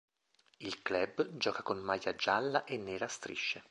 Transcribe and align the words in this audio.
Il 0.61 0.81
club 0.81 1.37
gioca 1.37 1.61
con 1.61 1.77
maglia 1.77 2.15
gialla 2.15 2.63
e 2.63 2.75
nera 2.75 3.05
a 3.05 3.07
strisce. 3.07 3.59